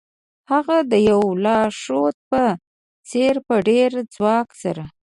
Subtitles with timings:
[0.51, 2.41] هغه د یو لارښود په
[3.09, 4.83] څیر په ډیر ځواک سره